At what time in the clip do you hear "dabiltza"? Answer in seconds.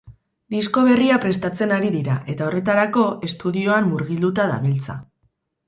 4.57-5.01